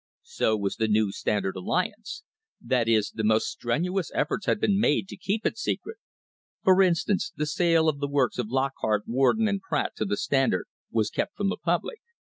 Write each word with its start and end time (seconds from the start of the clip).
So 0.23 0.57
was 0.57 0.77
the 0.77 0.87
new 0.87 1.11
Standard 1.11 1.55
alliance; 1.55 2.23
that 2.59 2.87
is, 2.89 3.11
the 3.11 3.23
most 3.23 3.51
strenuous 3.51 4.09
efforts 4.15 4.47
had 4.47 4.59
been 4.59 4.79
made 4.79 5.07
to 5.09 5.15
keep 5.15 5.45
it 5.45 5.59
secret; 5.59 5.97
for 6.63 6.81
instance, 6.81 7.31
the 7.37 7.45
sale 7.45 7.87
of 7.87 7.99
the 7.99 8.09
works 8.09 8.39
of 8.39 8.49
Lockhart, 8.49 9.03
Warden 9.07 9.47
and 9.47 9.61
Pratt 9.61 9.95
to 9.97 10.05
the 10.05 10.17
Standard 10.17 10.65
was 10.89 11.11
kept 11.11 11.37
from 11.37 11.49
the 11.49 11.57
public. 11.63 11.99